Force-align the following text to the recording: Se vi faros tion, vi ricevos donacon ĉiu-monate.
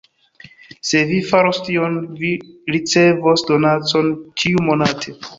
Se 0.91 1.01
vi 1.09 1.17
faros 1.31 1.59
tion, 1.67 1.99
vi 2.21 2.31
ricevos 2.75 3.43
donacon 3.51 4.09
ĉiu-monate. 4.45 5.15